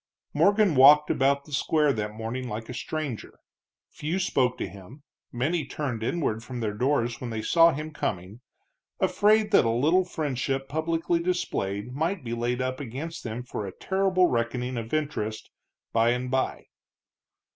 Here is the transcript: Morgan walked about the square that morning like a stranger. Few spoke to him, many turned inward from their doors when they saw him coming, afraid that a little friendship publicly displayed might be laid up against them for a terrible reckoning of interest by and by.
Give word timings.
Morgan 0.33 0.73
walked 0.73 1.11
about 1.11 1.45
the 1.45 1.51
square 1.53 1.93
that 1.93 2.15
morning 2.15 2.49
like 2.49 2.69
a 2.69 2.73
stranger. 2.73 3.37
Few 3.91 4.17
spoke 4.17 4.57
to 4.57 4.67
him, 4.67 5.03
many 5.31 5.63
turned 5.63 6.01
inward 6.01 6.43
from 6.43 6.59
their 6.59 6.73
doors 6.73 7.21
when 7.21 7.29
they 7.29 7.43
saw 7.43 7.71
him 7.71 7.91
coming, 7.91 8.41
afraid 8.99 9.51
that 9.51 9.63
a 9.63 9.69
little 9.69 10.03
friendship 10.03 10.67
publicly 10.67 11.19
displayed 11.19 11.93
might 11.93 12.23
be 12.23 12.33
laid 12.33 12.63
up 12.63 12.79
against 12.79 13.23
them 13.23 13.43
for 13.43 13.67
a 13.67 13.71
terrible 13.77 14.25
reckoning 14.25 14.75
of 14.75 14.91
interest 14.91 15.51
by 15.93 16.09
and 16.09 16.31
by. 16.31 16.65